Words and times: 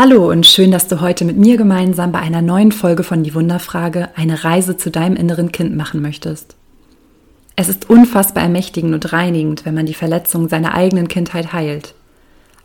Hallo 0.00 0.30
und 0.30 0.46
schön, 0.46 0.70
dass 0.70 0.86
du 0.86 1.00
heute 1.00 1.24
mit 1.24 1.38
mir 1.38 1.56
gemeinsam 1.56 2.12
bei 2.12 2.20
einer 2.20 2.40
neuen 2.40 2.70
Folge 2.70 3.02
von 3.02 3.24
Die 3.24 3.34
Wunderfrage 3.34 4.10
eine 4.14 4.44
Reise 4.44 4.76
zu 4.76 4.92
deinem 4.92 5.16
inneren 5.16 5.50
Kind 5.50 5.76
machen 5.76 6.00
möchtest. 6.00 6.54
Es 7.56 7.68
ist 7.68 7.90
unfassbar 7.90 8.44
ermächtigend 8.44 8.94
und 8.94 9.12
reinigend, 9.12 9.64
wenn 9.64 9.74
man 9.74 9.86
die 9.86 9.94
Verletzungen 9.94 10.48
seiner 10.48 10.74
eigenen 10.74 11.08
Kindheit 11.08 11.52
heilt. 11.52 11.94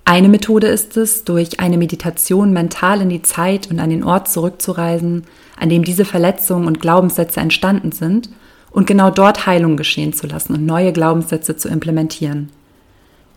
Eine 0.06 0.30
Methode 0.30 0.68
ist 0.68 0.96
es, 0.96 1.24
durch 1.24 1.60
eine 1.60 1.80
Meditation 1.80 2.54
mental 2.54 3.02
in 3.02 3.10
die 3.10 3.24
Zeit 3.24 3.68
und 3.72 3.80
an 3.80 3.90
den 3.90 4.04
Ort 4.04 4.30
zurückzureisen, 4.30 5.24
an 5.60 5.70
dem 5.70 5.84
diese 5.84 6.06
Verletzungen 6.06 6.68
und 6.68 6.82
Glaubenssätze 6.82 7.40
entstanden 7.40 7.94
sind, 7.94 8.30
und 8.70 8.86
genau 8.86 9.10
dort 9.10 9.48
Heilung 9.48 9.76
geschehen 9.76 10.14
zu 10.14 10.28
lassen 10.28 10.54
und 10.54 10.68
neue 10.68 10.94
Glaubenssätze 10.94 11.58
zu 11.58 11.68
implementieren. 11.68 12.52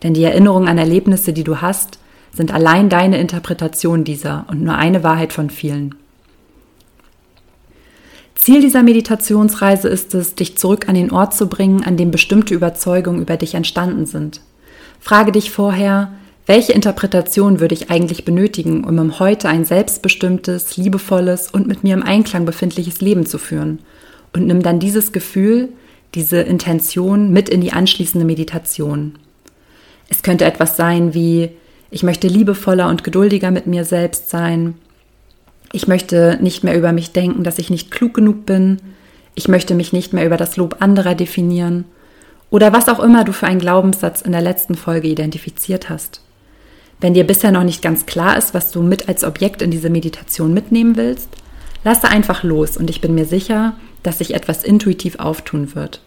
Denn 0.02 0.12
die 0.12 0.24
Erinnerung 0.24 0.68
an 0.68 0.76
Erlebnisse, 0.76 1.32
die 1.32 1.44
du 1.44 1.62
hast, 1.62 1.98
sind 2.36 2.52
allein 2.52 2.88
deine 2.88 3.18
Interpretation 3.18 4.04
dieser 4.04 4.44
und 4.48 4.62
nur 4.62 4.76
eine 4.76 5.02
Wahrheit 5.02 5.32
von 5.32 5.50
vielen. 5.50 5.94
Ziel 8.34 8.60
dieser 8.60 8.82
Meditationsreise 8.82 9.88
ist 9.88 10.14
es, 10.14 10.34
dich 10.34 10.58
zurück 10.58 10.88
an 10.88 10.94
den 10.94 11.10
Ort 11.10 11.34
zu 11.34 11.48
bringen, 11.48 11.82
an 11.82 11.96
dem 11.96 12.10
bestimmte 12.10 12.54
Überzeugungen 12.54 13.22
über 13.22 13.36
dich 13.36 13.54
entstanden 13.54 14.06
sind. 14.06 14.40
Frage 15.00 15.32
dich 15.32 15.50
vorher, 15.50 16.12
welche 16.44 16.72
Interpretation 16.72 17.58
würde 17.58 17.74
ich 17.74 17.90
eigentlich 17.90 18.24
benötigen, 18.24 18.84
um 18.84 18.98
im 18.98 19.18
Heute 19.18 19.48
ein 19.48 19.64
selbstbestimmtes, 19.64 20.76
liebevolles 20.76 21.50
und 21.50 21.66
mit 21.66 21.82
mir 21.82 21.94
im 21.94 22.04
Einklang 22.04 22.44
befindliches 22.44 23.00
Leben 23.00 23.26
zu 23.26 23.38
führen? 23.38 23.80
Und 24.32 24.46
nimm 24.46 24.62
dann 24.62 24.78
dieses 24.78 25.10
Gefühl, 25.10 25.70
diese 26.14 26.38
Intention 26.38 27.32
mit 27.32 27.48
in 27.48 27.62
die 27.62 27.72
anschließende 27.72 28.26
Meditation. 28.26 29.18
Es 30.08 30.22
könnte 30.22 30.44
etwas 30.44 30.76
sein 30.76 31.14
wie, 31.14 31.50
ich 31.90 32.02
möchte 32.02 32.28
liebevoller 32.28 32.88
und 32.88 33.04
geduldiger 33.04 33.50
mit 33.50 33.66
mir 33.66 33.84
selbst 33.84 34.30
sein. 34.30 34.74
Ich 35.72 35.88
möchte 35.88 36.38
nicht 36.40 36.64
mehr 36.64 36.76
über 36.76 36.92
mich 36.92 37.12
denken, 37.12 37.44
dass 37.44 37.58
ich 37.58 37.70
nicht 37.70 37.90
klug 37.90 38.14
genug 38.14 38.46
bin. 38.46 38.78
Ich 39.34 39.48
möchte 39.48 39.74
mich 39.74 39.92
nicht 39.92 40.12
mehr 40.12 40.26
über 40.26 40.36
das 40.36 40.56
Lob 40.56 40.76
anderer 40.80 41.14
definieren. 41.14 41.84
Oder 42.50 42.72
was 42.72 42.88
auch 42.88 43.00
immer 43.00 43.24
du 43.24 43.32
für 43.32 43.46
einen 43.46 43.60
Glaubenssatz 43.60 44.22
in 44.22 44.32
der 44.32 44.40
letzten 44.40 44.74
Folge 44.74 45.08
identifiziert 45.08 45.90
hast. 45.90 46.20
Wenn 47.00 47.14
dir 47.14 47.26
bisher 47.26 47.52
noch 47.52 47.64
nicht 47.64 47.82
ganz 47.82 48.06
klar 48.06 48.36
ist, 48.38 48.54
was 48.54 48.70
du 48.70 48.82
mit 48.82 49.08
als 49.08 49.24
Objekt 49.24 49.60
in 49.60 49.70
diese 49.70 49.90
Meditation 49.90 50.54
mitnehmen 50.54 50.96
willst, 50.96 51.28
lasse 51.84 52.08
einfach 52.08 52.42
los 52.42 52.76
und 52.76 52.88
ich 52.88 53.00
bin 53.00 53.14
mir 53.14 53.26
sicher, 53.26 53.74
dass 54.02 54.18
sich 54.18 54.34
etwas 54.34 54.64
intuitiv 54.64 55.18
auftun 55.18 55.74
wird. 55.74 56.00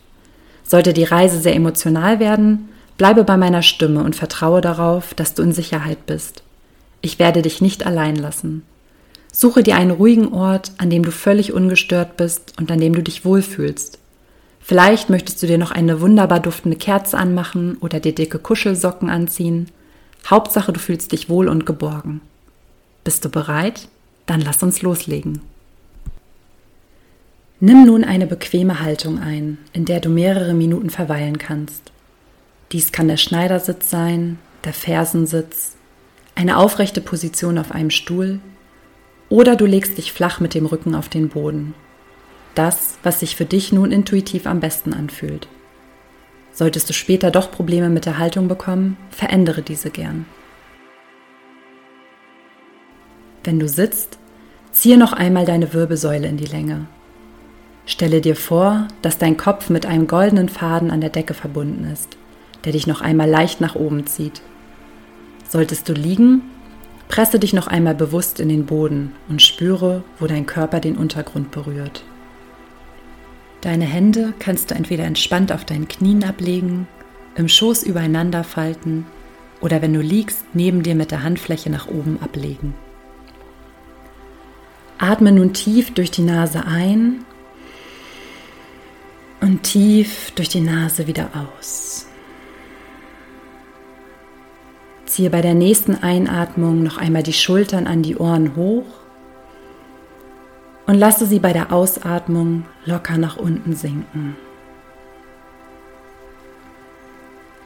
Sollte 0.63 0.93
die 0.93 1.03
Reise 1.03 1.39
sehr 1.39 1.55
emotional 1.55 2.19
werden, 2.19 2.69
Bleibe 2.99 3.23
bei 3.23 3.37
meiner 3.37 3.61
Stimme 3.61 4.03
und 4.03 4.17
vertraue 4.17 4.59
darauf, 4.59 5.13
dass 5.13 5.33
du 5.33 5.41
in 5.41 5.53
Sicherheit 5.53 6.05
bist. 6.05 6.43
Ich 6.99 7.17
werde 7.17 7.41
dich 7.41 7.61
nicht 7.61 7.85
allein 7.85 8.17
lassen. 8.17 8.63
Suche 9.31 9.63
dir 9.63 9.77
einen 9.77 9.91
ruhigen 9.91 10.33
Ort, 10.33 10.73
an 10.79 10.89
dem 10.89 11.03
du 11.03 11.11
völlig 11.11 11.53
ungestört 11.53 12.17
bist 12.17 12.55
und 12.59 12.69
an 12.69 12.81
dem 12.81 12.93
du 12.93 13.01
dich 13.01 13.23
wohlfühlst. 13.23 13.99
Vielleicht 14.59 15.09
möchtest 15.09 15.41
du 15.41 15.47
dir 15.47 15.57
noch 15.57 15.71
eine 15.71 16.01
wunderbar 16.01 16.41
duftende 16.41 16.75
Kerze 16.75 17.17
anmachen 17.17 17.77
oder 17.77 18.01
dir 18.01 18.13
dicke 18.13 18.37
Kuschelsocken 18.37 19.09
anziehen. 19.09 19.69
Hauptsache, 20.27 20.73
du 20.73 20.79
fühlst 20.81 21.13
dich 21.13 21.29
wohl 21.29 21.47
und 21.47 21.65
geborgen. 21.65 22.19
Bist 23.05 23.23
du 23.23 23.29
bereit? 23.29 23.87
Dann 24.25 24.41
lass 24.41 24.61
uns 24.61 24.81
loslegen. 24.81 25.39
Nimm 27.61 27.85
nun 27.85 28.03
eine 28.03 28.27
bequeme 28.27 28.81
Haltung 28.81 29.19
ein, 29.19 29.57
in 29.71 29.85
der 29.85 30.01
du 30.01 30.09
mehrere 30.09 30.53
Minuten 30.53 30.89
verweilen 30.89 31.37
kannst. 31.37 31.93
Dies 32.71 32.91
kann 32.91 33.07
der 33.07 33.17
Schneidersitz 33.17 33.89
sein, 33.89 34.37
der 34.63 34.73
Fersensitz, 34.73 35.75
eine 36.35 36.57
aufrechte 36.57 37.01
Position 37.01 37.57
auf 37.57 37.71
einem 37.71 37.89
Stuhl 37.89 38.39
oder 39.27 39.55
du 39.55 39.65
legst 39.65 39.97
dich 39.97 40.13
flach 40.13 40.39
mit 40.39 40.53
dem 40.53 40.67
Rücken 40.67 40.93
auf 40.93 41.09
den 41.09 41.29
Boden. 41.29 41.73
Das, 42.53 42.97
was 43.01 43.19
sich 43.19 43.35
für 43.35 43.45
dich 43.45 43.71
nun 43.71 43.91
intuitiv 43.91 44.45
am 44.45 44.59
besten 44.59 44.93
anfühlt. 44.93 45.47
Solltest 46.51 46.89
du 46.89 46.93
später 46.93 47.31
doch 47.31 47.51
Probleme 47.51 47.89
mit 47.89 48.05
der 48.05 48.19
Haltung 48.19 48.47
bekommen, 48.47 48.97
verändere 49.09 49.61
diese 49.61 49.89
gern. 49.89 50.25
Wenn 53.43 53.59
du 53.59 53.67
sitzt, 53.67 54.19
ziehe 54.71 54.97
noch 54.97 55.13
einmal 55.13 55.45
deine 55.45 55.73
Wirbelsäule 55.73 56.27
in 56.27 56.37
die 56.37 56.45
Länge. 56.45 56.85
Stelle 57.85 58.21
dir 58.21 58.35
vor, 58.35 58.87
dass 59.01 59.17
dein 59.17 59.37
Kopf 59.37 59.69
mit 59.69 59.87
einem 59.87 60.05
goldenen 60.05 60.49
Faden 60.49 60.91
an 60.91 61.01
der 61.01 61.09
Decke 61.09 61.33
verbunden 61.33 61.89
ist 61.91 62.17
der 62.65 62.73
dich 62.73 62.87
noch 62.87 63.01
einmal 63.01 63.29
leicht 63.29 63.61
nach 63.61 63.75
oben 63.75 64.05
zieht. 64.07 64.41
Solltest 65.47 65.89
du 65.89 65.93
liegen, 65.93 66.41
presse 67.07 67.39
dich 67.39 67.53
noch 67.53 67.67
einmal 67.67 67.95
bewusst 67.95 68.39
in 68.39 68.49
den 68.49 68.65
Boden 68.65 69.13
und 69.27 69.41
spüre, 69.41 70.03
wo 70.19 70.27
dein 70.27 70.45
Körper 70.45 70.79
den 70.79 70.95
Untergrund 70.95 71.51
berührt. 71.51 72.03
Deine 73.61 73.85
Hände 73.85 74.33
kannst 74.39 74.71
du 74.71 74.75
entweder 74.75 75.03
entspannt 75.03 75.51
auf 75.51 75.65
deinen 75.65 75.87
Knien 75.87 76.23
ablegen, 76.23 76.87
im 77.35 77.49
Schoß 77.49 77.83
übereinander 77.83 78.43
falten 78.43 79.05
oder 79.61 79.81
wenn 79.81 79.93
du 79.93 80.01
liegst, 80.01 80.43
neben 80.53 80.83
dir 80.83 80.95
mit 80.95 81.11
der 81.11 81.23
Handfläche 81.23 81.69
nach 81.69 81.87
oben 81.87 82.19
ablegen. 82.21 82.73
Atme 84.97 85.31
nun 85.31 85.53
tief 85.53 85.93
durch 85.93 86.11
die 86.11 86.21
Nase 86.21 86.65
ein 86.65 87.25
und 89.41 89.63
tief 89.63 90.31
durch 90.31 90.49
die 90.49 90.61
Nase 90.61 91.07
wieder 91.07 91.29
aus. 91.57 92.08
Ziehe 95.19 95.29
bei 95.29 95.41
der 95.41 95.53
nächsten 95.53 95.95
Einatmung 96.01 96.81
noch 96.81 96.97
einmal 96.97 97.23
die 97.23 97.33
Schultern 97.33 97.87
an 97.87 98.03
die 98.03 98.15
Ohren 98.15 98.55
hoch 98.55 98.85
und 100.87 100.95
lasse 100.95 101.25
sie 101.25 101.39
bei 101.39 101.51
der 101.51 101.73
Ausatmung 101.73 102.63
locker 102.85 103.17
nach 103.17 103.35
unten 103.35 103.75
sinken. 103.75 104.37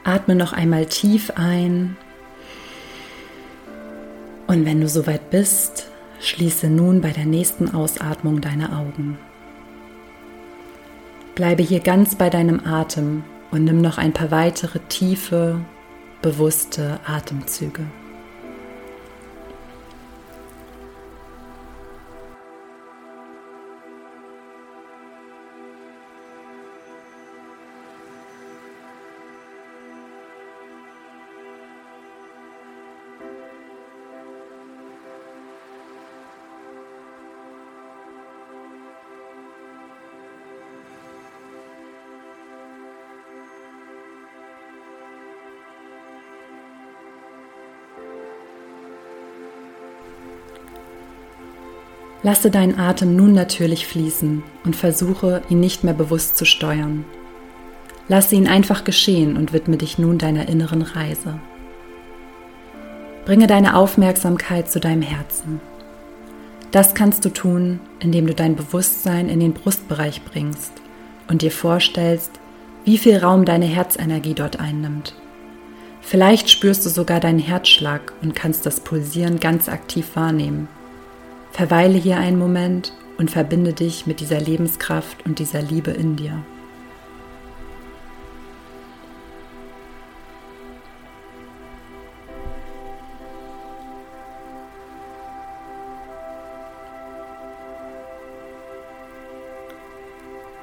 Atme 0.02 0.34
noch 0.34 0.52
einmal 0.52 0.86
tief 0.86 1.30
ein 1.36 1.96
und 4.48 4.66
wenn 4.66 4.80
du 4.80 4.88
soweit 4.88 5.30
bist, 5.30 5.86
schließe 6.18 6.66
nun 6.66 7.00
bei 7.00 7.10
der 7.10 7.24
nächsten 7.24 7.72
Ausatmung 7.72 8.40
deine 8.40 8.76
Augen. 8.76 9.16
Bleibe 11.36 11.62
hier 11.62 11.78
ganz 11.78 12.16
bei 12.16 12.30
deinem 12.30 12.66
Atem 12.66 13.22
und 13.52 13.62
nimm 13.62 13.80
noch 13.80 13.96
ein 13.96 14.12
paar 14.12 14.32
weitere 14.32 14.80
tiefe, 14.88 15.60
bewusste 16.24 17.00
Atemzüge. 17.04 17.84
Lasse 52.24 52.50
deinen 52.50 52.78
Atem 52.78 53.14
nun 53.14 53.34
natürlich 53.34 53.86
fließen 53.86 54.42
und 54.64 54.74
versuche, 54.74 55.42
ihn 55.50 55.60
nicht 55.60 55.84
mehr 55.84 55.92
bewusst 55.92 56.38
zu 56.38 56.46
steuern. 56.46 57.04
Lasse 58.08 58.34
ihn 58.34 58.48
einfach 58.48 58.82
geschehen 58.82 59.36
und 59.36 59.52
widme 59.52 59.76
dich 59.76 59.98
nun 59.98 60.16
deiner 60.16 60.48
inneren 60.48 60.80
Reise. 60.80 61.38
Bringe 63.26 63.46
deine 63.46 63.76
Aufmerksamkeit 63.76 64.70
zu 64.70 64.80
deinem 64.80 65.02
Herzen. 65.02 65.60
Das 66.70 66.94
kannst 66.94 67.26
du 67.26 67.28
tun, 67.28 67.78
indem 68.00 68.26
du 68.26 68.34
dein 68.34 68.56
Bewusstsein 68.56 69.28
in 69.28 69.40
den 69.40 69.52
Brustbereich 69.52 70.22
bringst 70.22 70.72
und 71.28 71.42
dir 71.42 71.52
vorstellst, 71.52 72.32
wie 72.86 72.96
viel 72.96 73.18
Raum 73.18 73.44
deine 73.44 73.66
Herzenergie 73.66 74.34
dort 74.34 74.60
einnimmt. 74.60 75.14
Vielleicht 76.00 76.48
spürst 76.48 76.86
du 76.86 76.88
sogar 76.88 77.20
deinen 77.20 77.38
Herzschlag 77.38 78.14
und 78.22 78.34
kannst 78.34 78.64
das 78.64 78.80
Pulsieren 78.80 79.40
ganz 79.40 79.68
aktiv 79.68 80.06
wahrnehmen. 80.14 80.68
Verweile 81.54 81.96
hier 81.96 82.16
einen 82.16 82.36
Moment 82.36 82.92
und 83.16 83.30
verbinde 83.30 83.72
dich 83.72 84.08
mit 84.08 84.18
dieser 84.18 84.40
Lebenskraft 84.40 85.24
und 85.24 85.38
dieser 85.38 85.62
Liebe 85.62 85.92
in 85.92 86.16
dir. 86.16 86.42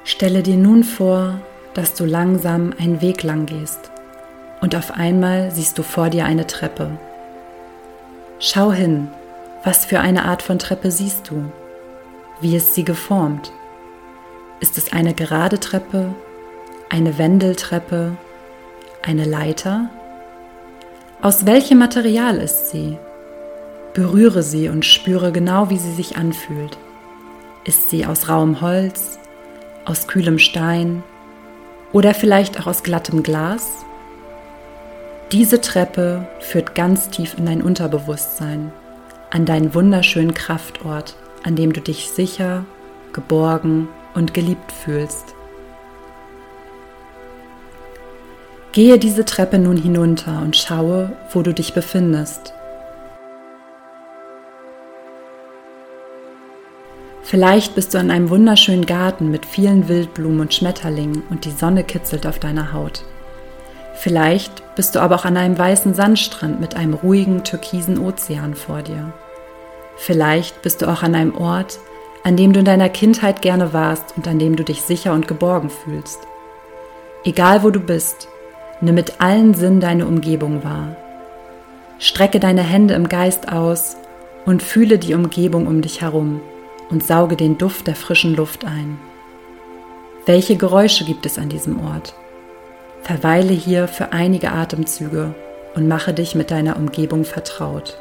Stelle 0.04 0.42
dir 0.42 0.58
nun 0.58 0.84
vor, 0.84 1.40
dass 1.72 1.94
du 1.94 2.04
langsam 2.04 2.74
einen 2.78 3.00
Weg 3.00 3.22
lang 3.22 3.46
gehst 3.46 3.90
und 4.60 4.76
auf 4.76 4.90
einmal 4.90 5.50
siehst 5.52 5.78
du 5.78 5.82
vor 5.82 6.10
dir 6.10 6.26
eine 6.26 6.46
Treppe. 6.46 6.90
Schau 8.38 8.72
hin, 8.72 9.08
Was 9.64 9.84
für 9.84 10.00
eine 10.00 10.24
Art 10.24 10.42
von 10.42 10.58
Treppe 10.58 10.90
siehst 10.90 11.30
du? 11.30 11.44
Wie 12.40 12.56
ist 12.56 12.74
sie 12.74 12.84
geformt? 12.84 13.52
Ist 14.58 14.76
es 14.76 14.92
eine 14.92 15.14
gerade 15.14 15.60
Treppe, 15.60 16.12
eine 16.90 17.16
Wendeltreppe, 17.16 18.16
eine 19.02 19.24
Leiter? 19.24 19.88
Aus 21.20 21.46
welchem 21.46 21.78
Material 21.78 22.38
ist 22.38 22.70
sie? 22.70 22.98
Berühre 23.94 24.42
sie 24.42 24.68
und 24.68 24.84
spüre 24.84 25.30
genau, 25.30 25.70
wie 25.70 25.78
sie 25.78 25.92
sich 25.92 26.16
anfühlt. 26.16 26.76
Ist 27.64 27.88
sie 27.90 28.04
aus 28.04 28.28
rauem 28.28 28.60
Holz, 28.62 29.20
aus 29.84 30.08
kühlem 30.08 30.40
Stein 30.40 31.04
oder 31.92 32.14
vielleicht 32.14 32.58
auch 32.58 32.66
aus 32.66 32.82
glattem 32.82 33.22
Glas? 33.22 33.84
Diese 35.30 35.60
Treppe 35.60 36.26
führt 36.40 36.74
ganz 36.74 37.10
tief 37.10 37.38
in 37.38 37.46
dein 37.46 37.62
Unterbewusstsein, 37.62 38.72
an 39.32 39.46
deinen 39.46 39.74
wunderschönen 39.74 40.34
Kraftort, 40.34 41.16
an 41.42 41.56
dem 41.56 41.72
du 41.72 41.80
dich 41.80 42.10
sicher, 42.10 42.66
geborgen 43.14 43.88
und 44.12 44.34
geliebt 44.34 44.70
fühlst. 44.70 45.34
Gehe 48.72 48.98
diese 48.98 49.24
Treppe 49.24 49.58
nun 49.58 49.78
hinunter 49.78 50.42
und 50.42 50.56
schaue, 50.56 51.12
wo 51.30 51.40
du 51.40 51.54
dich 51.54 51.72
befindest. 51.72 52.52
Vielleicht 57.22 57.74
bist 57.74 57.94
du 57.94 57.98
in 57.98 58.10
einem 58.10 58.28
wunderschönen 58.28 58.84
Garten 58.84 59.30
mit 59.30 59.46
vielen 59.46 59.88
Wildblumen 59.88 60.40
und 60.40 60.52
Schmetterlingen 60.52 61.22
und 61.30 61.46
die 61.46 61.52
Sonne 61.52 61.84
kitzelt 61.84 62.26
auf 62.26 62.38
deiner 62.38 62.74
Haut. 62.74 63.04
Vielleicht 63.94 64.74
bist 64.74 64.94
du 64.94 65.00
aber 65.00 65.14
auch 65.14 65.24
an 65.24 65.38
einem 65.38 65.58
weißen 65.58 65.94
Sandstrand 65.94 66.60
mit 66.60 66.76
einem 66.76 66.92
ruhigen 66.92 67.44
türkisen 67.44 67.98
Ozean 67.98 68.54
vor 68.54 68.82
dir. 68.82 69.14
Vielleicht 69.96 70.62
bist 70.62 70.82
du 70.82 70.86
auch 70.86 71.02
an 71.02 71.14
einem 71.14 71.36
Ort, 71.36 71.78
an 72.24 72.36
dem 72.36 72.52
du 72.52 72.60
in 72.60 72.64
deiner 72.64 72.88
Kindheit 72.88 73.42
gerne 73.42 73.72
warst 73.72 74.16
und 74.16 74.26
an 74.28 74.38
dem 74.38 74.56
du 74.56 74.64
dich 74.64 74.82
sicher 74.82 75.12
und 75.12 75.28
geborgen 75.28 75.70
fühlst. 75.70 76.20
Egal 77.24 77.62
wo 77.62 77.70
du 77.70 77.80
bist, 77.80 78.28
nimm 78.80 78.94
mit 78.94 79.20
allen 79.20 79.54
Sinnen 79.54 79.80
deine 79.80 80.06
Umgebung 80.06 80.64
wahr. 80.64 80.96
Strecke 81.98 82.40
deine 82.40 82.62
Hände 82.62 82.94
im 82.94 83.08
Geist 83.08 83.52
aus 83.52 83.96
und 84.44 84.62
fühle 84.62 84.98
die 84.98 85.14
Umgebung 85.14 85.66
um 85.66 85.82
dich 85.82 86.00
herum 86.00 86.40
und 86.90 87.04
sauge 87.04 87.36
den 87.36 87.58
Duft 87.58 87.86
der 87.86 87.94
frischen 87.94 88.34
Luft 88.34 88.64
ein. 88.64 88.98
Welche 90.26 90.56
Geräusche 90.56 91.04
gibt 91.04 91.26
es 91.26 91.38
an 91.38 91.48
diesem 91.48 91.84
Ort? 91.84 92.14
Verweile 93.02 93.52
hier 93.52 93.88
für 93.88 94.12
einige 94.12 94.52
Atemzüge 94.52 95.34
und 95.74 95.88
mache 95.88 96.12
dich 96.12 96.34
mit 96.34 96.50
deiner 96.50 96.76
Umgebung 96.76 97.24
vertraut. 97.24 97.98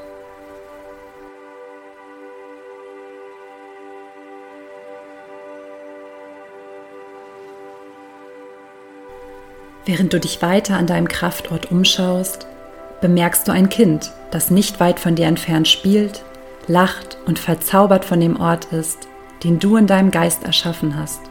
Während 9.86 10.14
du 10.14 10.20
dich 10.20 10.42
weiter 10.42 10.78
an 10.78 10.88
deinem 10.88 11.08
Kraftort 11.08 11.72
umschaust, 11.72 12.48
bemerkst 13.02 13.48
du 13.48 13.52
ein 13.52 13.70
Kind, 13.70 14.12
das 14.30 14.52
nicht 14.52 14.80
weit 14.80 15.00
von 15.00 15.16
dir 15.16 15.26
entfernt 15.28 15.68
spielt 15.68 16.24
lacht 16.68 17.18
und 17.26 17.40
verzaubert 17.40 18.06
von 18.06 18.20
dem 18.20 18.40
Ort 18.40 18.66
ist, 18.66 19.08
den 19.44 19.60
du 19.60 19.78
in 19.78 19.88
deinem 19.88 20.12
Geist 20.12 20.44
erschaffen 20.44 20.98
hast. 20.98 21.22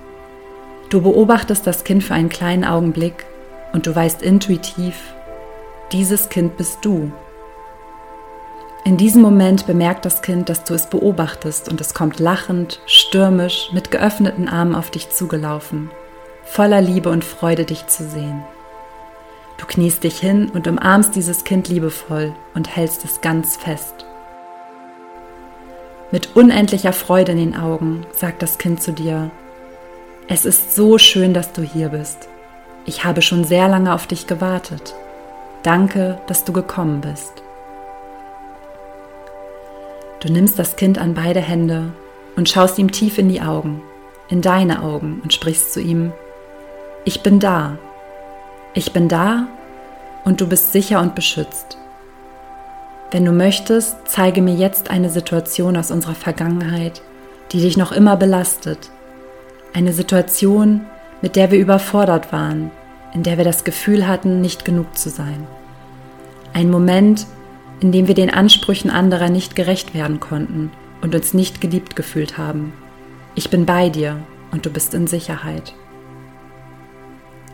Du 0.91 1.01
beobachtest 1.03 1.67
das 1.67 1.85
Kind 1.85 2.03
für 2.03 2.15
einen 2.15 2.29
kleinen 2.29 2.65
Augenblick 2.65 3.27
und 3.73 3.87
du 3.87 3.95
weißt 3.95 4.23
intuitiv, 4.23 4.97
dieses 5.93 6.29
Kind 6.29 6.57
bist 6.57 6.79
du. 6.83 7.13
In 8.85 8.97
diesem 8.97 9.23
Moment 9.23 9.67
bemerkt 9.67 10.05
das 10.05 10.23
Kind, 10.23 10.49
dass 10.49 10.65
du 10.65 10.75
es 10.75 10.89
beobachtest 10.89 11.69
und 11.69 11.81
es 11.81 11.95
kommt 11.95 12.19
lachend, 12.19 12.81
stürmisch, 12.87 13.71
mit 13.73 13.91
geöffneten 13.91 14.49
Armen 14.49 14.75
auf 14.75 14.91
dich 14.91 15.11
zugelaufen, 15.11 15.91
voller 16.51 16.81
Liebe 16.81 17.11
und 17.11 17.25
Freude, 17.25 17.65
dich 17.65 17.87
zu 17.87 18.03
sehen. 18.03 18.43
Du 19.57 19.67
kniest 19.67 20.03
dich 20.03 20.19
hin 20.19 20.51
und 20.53 20.67
umarmst 20.67 21.15
dieses 21.15 21.45
Kind 21.45 21.69
liebevoll 21.69 22.35
und 22.55 22.75
hältst 22.75 23.05
es 23.05 23.21
ganz 23.21 23.57
fest. 23.57 24.05
Mit 26.11 26.35
unendlicher 26.35 26.93
Freude 26.93 27.33
in 27.33 27.39
den 27.39 27.57
Augen 27.57 28.05
sagt 28.11 28.43
das 28.43 28.59
Kind 28.59 28.83
zu 28.83 28.93
dir, 28.93 29.31
es 30.27 30.45
ist 30.45 30.75
so 30.75 30.99
schön, 30.99 31.35
dass 31.35 31.53
du 31.53 31.63
hier 31.63 31.91
bist. 31.91 32.29
Ich 32.85 33.05
habe 33.05 33.23
schon 33.23 33.45
sehr 33.45 33.69
lange 33.69 33.95
auf 33.95 34.09
dich 34.09 34.27
gewartet. 34.27 34.95
Danke, 35.63 36.21
dass 36.27 36.45
du 36.45 36.53
gekommen 36.53 37.01
bist. 37.01 37.45
Du 40.19 40.33
nimmst 40.33 40.59
das 40.59 40.75
Kind 40.75 40.99
an 40.99 41.15
beide 41.15 41.41
Hände 41.41 41.93
und 42.35 42.49
schaust 42.49 42.77
ihm 42.81 42.91
tief 42.91 43.19
in 43.19 43.29
die 43.29 43.41
Augen, 43.41 43.83
in 44.29 44.43
deine 44.43 44.83
Augen 44.83 45.21
und 45.23 45.33
sprichst 45.33 45.73
zu 45.73 45.81
ihm, 45.81 46.13
ich 47.05 47.23
bin 47.23 47.41
da. 47.41 47.79
Ich 48.75 48.93
bin 48.93 49.09
da 49.09 49.47
und 50.25 50.41
du 50.41 50.47
bist 50.47 50.73
sicher 50.73 51.01
und 51.01 51.15
beschützt. 51.15 51.79
Wenn 53.11 53.25
du 53.25 53.33
möchtest, 53.33 53.97
zeige 54.05 54.43
mir 54.43 54.55
jetzt 54.55 54.91
eine 54.91 55.11
Situation 55.11 55.77
aus 55.77 55.91
unserer 55.91 56.15
Vergangenheit, 56.15 57.03
die 57.53 57.61
dich 57.61 57.77
noch 57.77 57.91
immer 57.91 58.17
belastet. 58.17 58.91
Eine 59.73 59.93
Situation, 59.93 60.83
mit 61.23 61.37
der 61.37 61.51
wir 61.51 61.59
überfordert 61.59 62.33
waren, 62.33 62.71
in 63.13 63.23
der 63.23 63.39
wir 63.39 63.45
das 63.45 63.65
Gefühl 63.65 64.07
hatten, 64.07 64.41
nicht 64.41 64.65
genug 64.65 64.97
zu 64.97 65.09
sein. 65.11 65.47
Ein 66.53 66.71
Moment, 66.71 67.27
in 67.81 67.93
dem 67.93 68.07
wir 68.07 68.15
den 68.15 68.31
Ansprüchen 68.31 68.91
anderer 68.91 69.31
nicht 69.31 69.57
gerecht 69.57 69.95
werden 69.95 70.21
konnten 70.21 70.71
und 71.01 71.15
uns 71.15 71.35
nicht 71.35 71.61
geliebt 71.61 71.97
gefühlt 71.97 72.39
haben. 72.39 72.73
Ich 73.35 73.51
bin 73.51 73.67
bei 73.67 73.89
dir 73.89 74.17
und 74.53 74.67
du 74.67 74.71
bist 74.71 74.95
in 74.95 75.07
Sicherheit. 75.07 75.73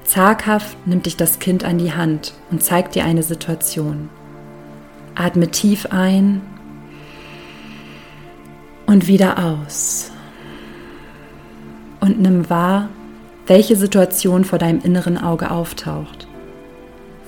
Zaghaft 0.06 0.86
nimmt 0.86 1.06
dich 1.06 1.16
das 1.16 1.40
Kind 1.40 1.64
an 1.64 1.78
die 1.78 1.92
Hand 1.92 2.32
und 2.50 2.62
zeigt 2.62 2.94
dir 2.94 3.04
eine 3.04 3.24
Situation. 3.24 4.08
Atme 5.16 5.50
tief 5.50 5.86
ein 5.90 6.42
und 8.86 9.08
wieder 9.08 9.44
aus. 9.44 10.12
Und 12.00 12.20
nimm 12.20 12.48
wahr, 12.48 12.88
welche 13.46 13.74
Situation 13.74 14.44
vor 14.44 14.60
deinem 14.60 14.80
inneren 14.80 15.18
Auge 15.18 15.50
auftaucht. 15.50 16.28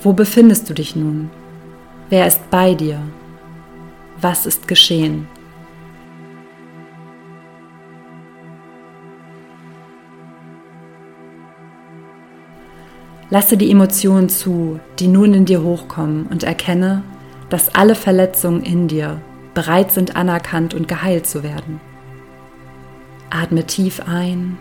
Wo 0.01 0.13
befindest 0.13 0.71
du 0.71 0.75
dich 0.75 0.95
nun? 0.95 1.31
Wer 2.11 2.29
ist 2.29 2.49
bei 2.51 2.75
dir? 2.75 3.01
Was 4.21 4.47
ist 4.47 4.69
geschehen? 4.69 5.27
Lasse 13.31 13.57
die 13.59 13.71
Emotionen 13.71 14.29
zu, 14.29 14.81
die 14.99 15.09
nun 15.09 15.35
in 15.35 15.45
dir 15.45 15.63
hochkommen 15.63 16.27
und 16.27 16.45
erkenne, 16.45 17.03
dass 17.51 17.75
alle 17.75 17.95
Verletzungen 17.95 18.63
in 18.63 18.89
dir 18.89 19.21
bereit 19.55 19.91
sind, 19.91 20.17
anerkannt 20.17 20.73
und 20.73 20.89
geheilt 20.89 21.27
zu 21.27 21.43
werden. 21.43 21.81
Atme 23.31 23.65
tief 23.65 24.01
ein 24.07 24.57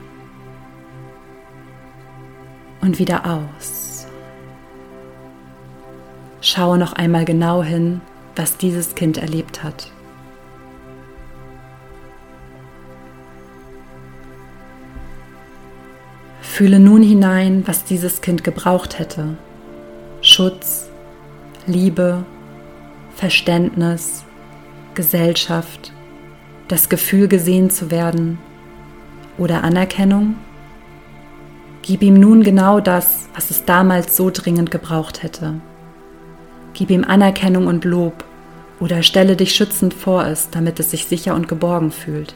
und 2.81 2.99
wieder 2.99 3.25
aus. 3.25 4.07
Schaue 6.41 6.77
noch 6.77 6.93
einmal 6.93 7.25
genau 7.25 7.63
hin, 7.63 8.01
was 8.35 8.57
dieses 8.57 8.95
Kind 8.95 9.17
erlebt 9.17 9.63
hat. 9.63 9.91
Fühle 16.57 16.79
nun 16.79 17.03
hinein, 17.03 17.61
was 17.67 17.83
dieses 17.83 18.21
Kind 18.21 18.43
gebraucht 18.43 18.97
hätte. 18.97 19.37
Schutz, 20.21 20.89
Liebe, 21.67 22.25
Verständnis, 23.15 24.25
Gesellschaft, 24.95 25.93
das 26.67 26.89
Gefühl 26.89 27.27
gesehen 27.27 27.69
zu 27.69 27.91
werden 27.91 28.39
oder 29.37 29.63
Anerkennung? 29.63 30.33
Gib 31.83 32.01
ihm 32.01 32.15
nun 32.15 32.41
genau 32.41 32.79
das, 32.79 33.29
was 33.35 33.51
es 33.51 33.65
damals 33.65 34.17
so 34.17 34.31
dringend 34.31 34.71
gebraucht 34.71 35.21
hätte. 35.21 35.61
Gib 36.73 36.89
ihm 36.89 37.03
Anerkennung 37.03 37.67
und 37.67 37.85
Lob 37.85 38.23
oder 38.79 39.03
stelle 39.03 39.35
dich 39.35 39.53
schützend 39.55 39.93
vor 39.93 40.25
es, 40.25 40.49
damit 40.49 40.79
es 40.79 40.89
sich 40.89 41.05
sicher 41.05 41.35
und 41.35 41.47
geborgen 41.47 41.91
fühlt. 41.91 42.33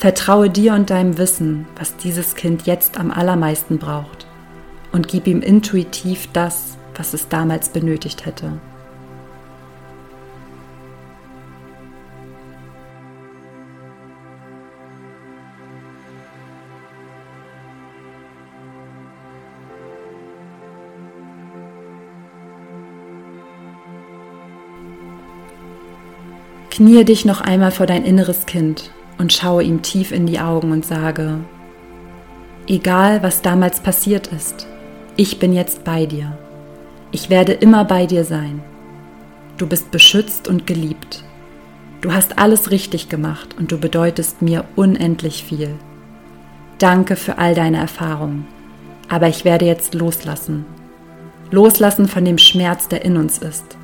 Vertraue 0.00 0.48
dir 0.48 0.72
und 0.72 0.88
deinem 0.88 1.18
Wissen, 1.18 1.66
was 1.76 1.94
dieses 1.98 2.34
Kind 2.34 2.62
jetzt 2.64 2.98
am 2.98 3.10
allermeisten 3.10 3.76
braucht, 3.76 4.26
und 4.92 5.08
gib 5.08 5.26
ihm 5.26 5.42
intuitiv 5.42 6.26
das, 6.32 6.78
was 6.96 7.12
es 7.12 7.28
damals 7.28 7.68
benötigt 7.68 8.24
hätte. 8.24 8.52
Knie 26.70 27.04
dich 27.04 27.26
noch 27.26 27.42
einmal 27.42 27.70
vor 27.70 27.84
dein 27.84 28.06
inneres 28.06 28.46
Kind 28.46 28.90
und 29.20 29.34
schaue 29.34 29.62
ihm 29.62 29.82
tief 29.82 30.12
in 30.12 30.26
die 30.26 30.40
Augen 30.40 30.72
und 30.72 30.86
sage, 30.86 31.40
egal 32.66 33.22
was 33.22 33.42
damals 33.42 33.80
passiert 33.80 34.28
ist, 34.28 34.66
ich 35.14 35.38
bin 35.38 35.52
jetzt 35.52 35.84
bei 35.84 36.06
dir. 36.06 36.38
Ich 37.12 37.28
werde 37.28 37.52
immer 37.52 37.84
bei 37.84 38.06
dir 38.06 38.24
sein. 38.24 38.62
Du 39.58 39.66
bist 39.66 39.90
beschützt 39.90 40.48
und 40.48 40.66
geliebt. 40.66 41.22
Du 42.00 42.14
hast 42.14 42.38
alles 42.38 42.70
richtig 42.70 43.10
gemacht 43.10 43.56
und 43.58 43.70
du 43.70 43.78
bedeutest 43.78 44.40
mir 44.40 44.64
unendlich 44.74 45.44
viel. 45.44 45.74
Danke 46.78 47.14
für 47.14 47.36
all 47.36 47.54
deine 47.54 47.76
Erfahrungen. 47.76 48.46
Aber 49.10 49.28
ich 49.28 49.44
werde 49.44 49.66
jetzt 49.66 49.92
loslassen. 49.92 50.64
Loslassen 51.50 52.08
von 52.08 52.24
dem 52.24 52.38
Schmerz, 52.38 52.88
der 52.88 53.04
in 53.04 53.18
uns 53.18 53.36
ist. 53.36 53.76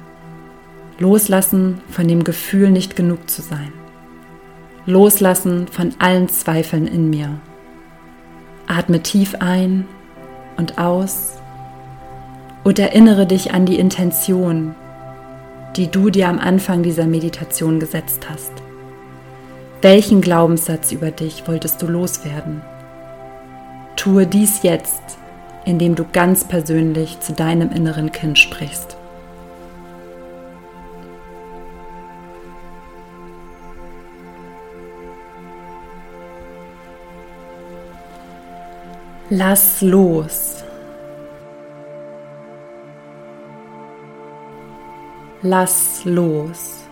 Loslassen 0.98 1.82
von 1.90 2.08
dem 2.08 2.24
Gefühl, 2.24 2.70
nicht 2.70 2.96
genug 2.96 3.28
zu 3.28 3.42
sein. 3.42 3.70
Loslassen 4.86 5.66
von 5.66 5.94
allen 5.98 6.28
Zweifeln 6.28 6.86
in 6.86 7.10
mir. 7.10 7.40
Atme 8.68 9.02
tief 9.02 9.34
ein 9.40 9.84
und 10.56 10.78
aus 10.78 11.40
und 12.62 12.78
erinnere 12.78 13.26
dich 13.26 13.52
an 13.52 13.66
die 13.66 13.80
Intention, 13.80 14.76
die 15.74 15.90
du 15.90 16.10
dir 16.10 16.28
am 16.28 16.38
Anfang 16.38 16.84
dieser 16.84 17.06
Meditation 17.06 17.80
gesetzt 17.80 18.30
hast. 18.30 18.52
Welchen 19.82 20.20
Glaubenssatz 20.20 20.92
über 20.92 21.10
dich 21.10 21.48
wolltest 21.48 21.82
du 21.82 21.88
loswerden? 21.88 22.62
Tue 23.96 24.24
dies 24.26 24.62
jetzt, 24.62 25.02
indem 25.64 25.96
du 25.96 26.04
ganz 26.12 26.44
persönlich 26.44 27.18
zu 27.18 27.32
deinem 27.32 27.72
inneren 27.72 28.12
Kind 28.12 28.38
sprichst. 28.38 28.95
Lass 39.28 39.82
los. 39.82 40.62
Lass 45.42 46.04
los. 46.04 46.84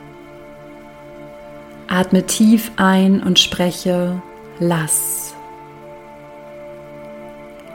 Atme 1.87 2.26
tief 2.26 2.73
ein 2.76 3.23
und 3.23 3.38
spreche 3.38 4.21
Lass. 4.59 5.37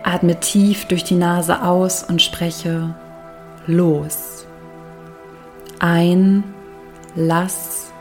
Atme 0.03 0.37
tief 0.41 0.85
durch 0.85 1.05
die 1.05 1.15
Nase 1.15 1.63
aus 1.63 2.03
und 2.03 2.21
spreche 2.21 2.95
Los. 3.65 4.45
Ein, 5.79 6.43
lass, 7.15 7.93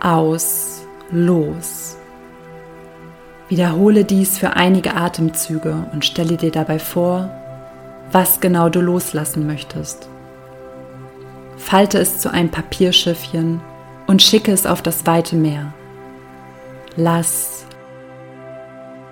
aus, 0.00 0.82
los. 1.10 1.97
Wiederhole 3.48 4.04
dies 4.04 4.38
für 4.38 4.56
einige 4.56 4.94
Atemzüge 4.94 5.86
und 5.92 6.04
stelle 6.04 6.36
dir 6.36 6.50
dabei 6.50 6.78
vor, 6.78 7.30
was 8.12 8.40
genau 8.40 8.68
du 8.68 8.80
loslassen 8.80 9.46
möchtest. 9.46 10.08
Falte 11.56 11.98
es 11.98 12.18
zu 12.18 12.30
einem 12.30 12.50
Papierschiffchen 12.50 13.60
und 14.06 14.22
schicke 14.22 14.52
es 14.52 14.66
auf 14.66 14.82
das 14.82 15.06
weite 15.06 15.36
Meer. 15.36 15.72
Lass 16.96 17.64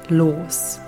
los. 0.08 0.80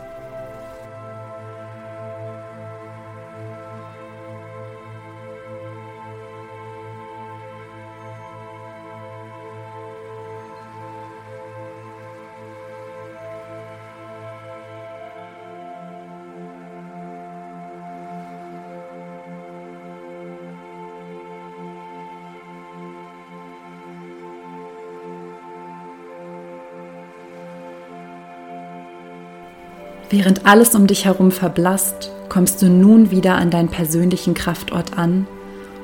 Während 30.10 30.46
alles 30.46 30.74
um 30.74 30.86
dich 30.86 31.04
herum 31.04 31.30
verblasst, 31.30 32.10
kommst 32.28 32.62
du 32.62 32.68
nun 32.68 33.10
wieder 33.10 33.34
an 33.34 33.50
deinen 33.50 33.68
persönlichen 33.68 34.34
Kraftort 34.34 34.98
an 34.98 35.26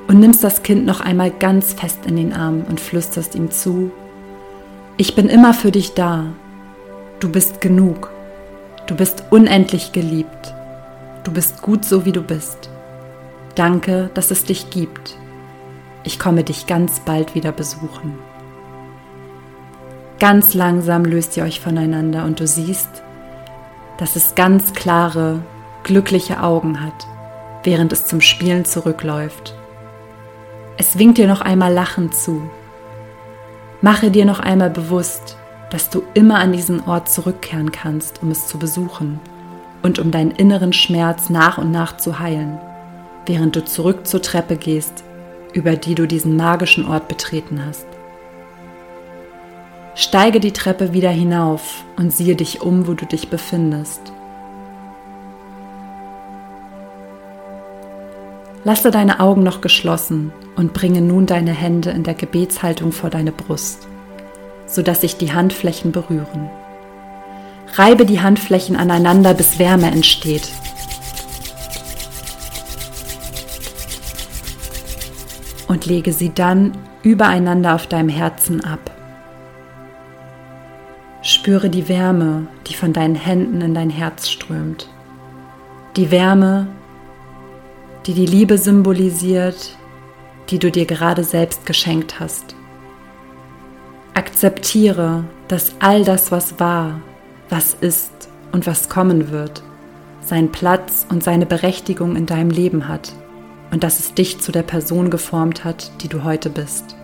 und 0.07 0.19
nimmst 0.19 0.43
das 0.43 0.63
Kind 0.63 0.85
noch 0.85 0.99
einmal 0.99 1.31
ganz 1.31 1.73
fest 1.73 1.99
in 2.05 2.15
den 2.15 2.33
Arm 2.33 2.65
und 2.67 2.79
flüsterst 2.79 3.35
ihm 3.35 3.51
zu, 3.51 3.91
ich 4.97 5.13
bin 5.13 5.27
immer 5.27 5.53
für 5.53 5.71
dich 5.71 5.93
da, 5.93 6.27
du 7.19 7.29
bist 7.29 7.61
genug, 7.61 8.11
du 8.87 8.95
bist 8.95 9.25
unendlich 9.29 9.91
geliebt, 9.91 10.53
du 11.23 11.31
bist 11.31 11.61
gut 11.61 11.83
so 11.85 12.05
wie 12.05 12.13
du 12.13 12.21
bist. 12.21 12.69
Danke, 13.55 14.09
dass 14.13 14.31
es 14.31 14.43
dich 14.43 14.69
gibt. 14.69 15.17
Ich 16.03 16.19
komme 16.19 16.43
dich 16.43 16.67
ganz 16.67 16.99
bald 16.99 17.35
wieder 17.35 17.51
besuchen. 17.51 18.19
Ganz 20.19 20.53
langsam 20.53 21.03
löst 21.03 21.35
ihr 21.37 21.43
euch 21.43 21.59
voneinander 21.59 22.25
und 22.25 22.39
du 22.39 22.47
siehst, 22.47 23.03
dass 23.97 24.15
es 24.15 24.35
ganz 24.35 24.73
klare, 24.73 25.41
glückliche 25.83 26.41
Augen 26.41 26.83
hat, 26.83 27.07
während 27.63 27.93
es 27.93 28.05
zum 28.05 28.21
Spielen 28.21 28.65
zurückläuft. 28.65 29.55
Es 30.77 30.97
winkt 30.99 31.17
dir 31.17 31.27
noch 31.27 31.41
einmal 31.41 31.73
lachend 31.73 32.15
zu. 32.15 32.49
Mache 33.81 34.11
dir 34.11 34.25
noch 34.25 34.39
einmal 34.39 34.69
bewusst, 34.69 35.37
dass 35.69 35.89
du 35.89 36.03
immer 36.13 36.39
an 36.39 36.51
diesen 36.51 36.85
Ort 36.87 37.09
zurückkehren 37.09 37.71
kannst, 37.71 38.21
um 38.21 38.31
es 38.31 38.47
zu 38.47 38.57
besuchen 38.57 39.19
und 39.81 39.99
um 39.99 40.11
deinen 40.11 40.31
inneren 40.31 40.73
Schmerz 40.73 41.29
nach 41.29 41.57
und 41.57 41.71
nach 41.71 41.97
zu 41.97 42.19
heilen, 42.19 42.57
während 43.25 43.55
du 43.55 43.63
zurück 43.63 44.07
zur 44.07 44.21
Treppe 44.21 44.57
gehst, 44.57 45.03
über 45.53 45.75
die 45.75 45.95
du 45.95 46.07
diesen 46.07 46.35
magischen 46.35 46.85
Ort 46.87 47.07
betreten 47.07 47.63
hast. 47.65 47.85
Steige 49.97 50.41
die 50.41 50.51
Treppe 50.51 50.91
wieder 50.91 51.09
hinauf 51.09 51.85
und 51.95 52.11
siehe 52.11 52.35
dich 52.35 52.61
um, 52.61 52.85
wo 52.85 52.95
du 52.95 53.05
dich 53.05 53.29
befindest. 53.29 54.01
Lasse 58.65 58.91
deine 58.91 59.21
Augen 59.21 59.41
noch 59.41 59.61
geschlossen 59.61 60.33
und 60.57 60.73
bringe 60.73 60.99
nun 60.99 61.27
deine 61.27 61.53
Hände 61.53 61.91
in 61.91 62.03
der 62.03 62.13
Gebetshaltung 62.13 62.91
vor 62.91 63.09
deine 63.09 63.31
Brust, 63.31 63.87
sodass 64.67 64.99
sich 64.99 65.15
die 65.15 65.31
Handflächen 65.31 65.93
berühren. 65.93 66.49
Reibe 67.75 68.05
die 68.05 68.19
Handflächen 68.19 68.75
aneinander, 68.75 69.33
bis 69.33 69.59
Wärme 69.59 69.91
entsteht. 69.91 70.49
Und 75.69 75.85
lege 75.85 76.11
sie 76.11 76.33
dann 76.35 76.73
übereinander 77.01 77.75
auf 77.75 77.87
deinem 77.87 78.09
Herzen 78.09 78.61
ab. 78.61 78.91
Spüre 81.27 81.71
die 81.71 81.89
Wärme, 81.89 82.45
die 82.67 82.75
von 82.75 82.93
deinen 82.93 83.15
Händen 83.15 83.59
in 83.61 83.73
dein 83.73 83.89
Herz 83.89 84.29
strömt. 84.29 84.87
Die 85.95 86.11
Wärme, 86.11 86.67
die 88.05 88.13
die 88.13 88.27
Liebe 88.27 88.59
symbolisiert, 88.59 89.75
die 90.51 90.59
du 90.59 90.69
dir 90.69 90.85
gerade 90.85 91.23
selbst 91.23 91.65
geschenkt 91.65 92.19
hast. 92.19 92.55
Akzeptiere, 94.13 95.23
dass 95.47 95.73
all 95.79 96.05
das, 96.05 96.31
was 96.31 96.59
war, 96.59 97.01
was 97.49 97.73
ist 97.73 98.29
und 98.51 98.67
was 98.67 98.87
kommen 98.87 99.31
wird, 99.31 99.63
seinen 100.21 100.51
Platz 100.51 101.07
und 101.09 101.23
seine 101.23 101.47
Berechtigung 101.47 102.15
in 102.17 102.27
deinem 102.27 102.51
Leben 102.51 102.87
hat 102.87 103.13
und 103.71 103.83
dass 103.83 103.99
es 103.99 104.13
dich 104.13 104.41
zu 104.41 104.51
der 104.51 104.61
Person 104.61 105.09
geformt 105.09 105.63
hat, 105.63 106.03
die 106.03 106.07
du 106.07 106.23
heute 106.23 106.51
bist. 106.51 106.95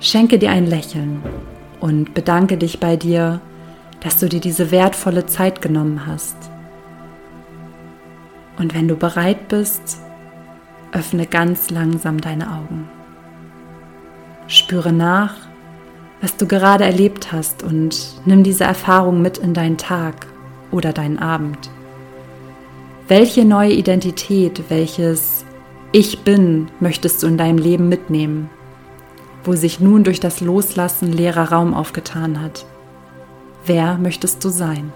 Schenke 0.00 0.38
dir 0.38 0.50
ein 0.50 0.66
Lächeln 0.66 1.22
und 1.80 2.14
bedanke 2.14 2.56
dich 2.56 2.78
bei 2.78 2.96
dir, 2.96 3.40
dass 4.00 4.18
du 4.18 4.28
dir 4.28 4.40
diese 4.40 4.70
wertvolle 4.70 5.26
Zeit 5.26 5.60
genommen 5.60 6.06
hast. 6.06 6.36
Und 8.58 8.74
wenn 8.74 8.86
du 8.86 8.94
bereit 8.94 9.48
bist, 9.48 9.98
öffne 10.92 11.26
ganz 11.26 11.70
langsam 11.70 12.20
deine 12.20 12.52
Augen. 12.52 12.88
Spüre 14.46 14.92
nach, 14.92 15.34
was 16.20 16.36
du 16.36 16.46
gerade 16.46 16.84
erlebt 16.84 17.32
hast 17.32 17.62
und 17.62 18.20
nimm 18.24 18.44
diese 18.44 18.64
Erfahrung 18.64 19.20
mit 19.20 19.38
in 19.38 19.52
deinen 19.52 19.78
Tag 19.78 20.26
oder 20.70 20.92
deinen 20.92 21.18
Abend. 21.18 21.70
Welche 23.08 23.44
neue 23.44 23.72
Identität, 23.72 24.64
welches 24.68 25.44
Ich 25.92 26.20
bin 26.20 26.68
möchtest 26.78 27.22
du 27.22 27.26
in 27.26 27.36
deinem 27.36 27.58
Leben 27.58 27.88
mitnehmen? 27.88 28.50
Wo 29.48 29.56
sich 29.56 29.80
nun 29.80 30.04
durch 30.04 30.20
das 30.20 30.42
Loslassen 30.42 31.10
leerer 31.10 31.50
Raum 31.50 31.72
aufgetan 31.72 32.42
hat. 32.42 32.66
Wer 33.64 33.96
möchtest 33.96 34.44
du 34.44 34.50
sein? 34.50 34.92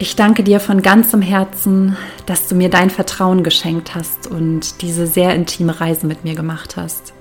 Ich 0.00 0.16
danke 0.16 0.42
dir 0.42 0.58
von 0.58 0.82
ganzem 0.82 1.22
Herzen, 1.22 1.96
dass 2.26 2.48
du 2.48 2.56
mir 2.56 2.70
dein 2.70 2.90
Vertrauen 2.90 3.44
geschenkt 3.44 3.94
hast 3.94 4.26
und 4.26 4.82
diese 4.82 5.06
sehr 5.06 5.32
intime 5.36 5.80
Reise 5.80 6.08
mit 6.08 6.24
mir 6.24 6.34
gemacht 6.34 6.76
hast. 6.76 7.12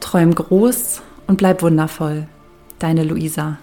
Träum 0.00 0.34
groß 0.34 1.00
und 1.26 1.38
bleib 1.38 1.62
wundervoll. 1.62 2.28
Deine 2.78 3.04
Luisa. 3.04 3.56